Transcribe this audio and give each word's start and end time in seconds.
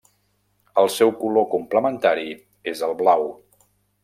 El 0.83 0.89
seu 0.93 1.13
color 1.19 1.47
complementari 1.53 2.27
és 2.73 2.83
el 2.89 2.97
blau. 3.05 3.31